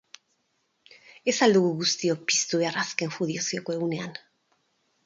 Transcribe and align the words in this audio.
Ez 1.33 1.35
al 1.47 1.53
dugu 1.57 1.69
guztiok 1.83 2.25
piztu 2.33 2.63
behar, 2.65 2.83
azken 2.87 3.17
judizioko 3.19 3.79
egunean...? 3.79 4.19